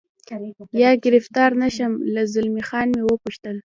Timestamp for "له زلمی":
2.13-2.63